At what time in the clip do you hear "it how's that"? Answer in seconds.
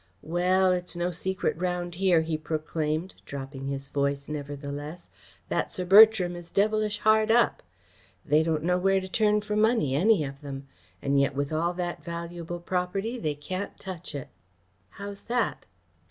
14.15-15.67